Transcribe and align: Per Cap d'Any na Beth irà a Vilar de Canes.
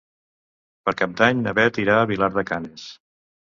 Per 0.89 0.93
Cap 1.01 1.13
d'Any 1.19 1.45
na 1.49 1.55
Beth 1.61 1.79
irà 1.85 1.99
a 1.99 2.09
Vilar 2.15 2.33
de 2.41 2.47
Canes. 2.51 2.91